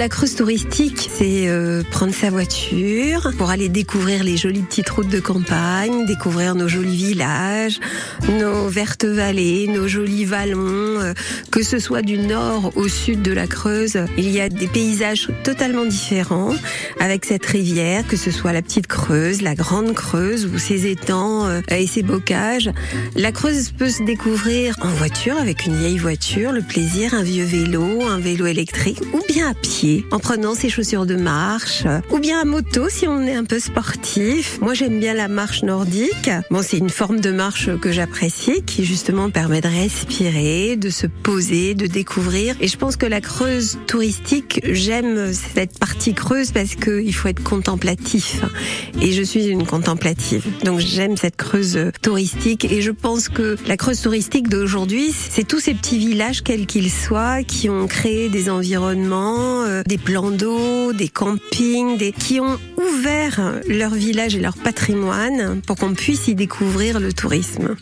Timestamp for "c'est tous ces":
55.12-55.74